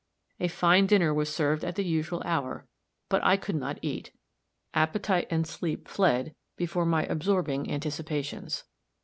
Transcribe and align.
A 0.39 0.47
fine 0.47 0.87
dinner 0.87 1.13
was 1.13 1.31
served 1.31 1.63
at 1.63 1.75
the 1.75 1.85
usual 1.85 2.23
hour 2.25 2.67
but 3.07 3.23
I 3.23 3.37
could 3.37 3.53
not 3.55 3.77
eat. 3.83 4.11
Appetite 4.73 5.27
and 5.29 5.45
sleep 5.45 5.87
fled 5.87 6.33
before 6.57 6.87
my 6.87 7.03
absorbing 7.03 7.69
anticipations. 7.71 8.63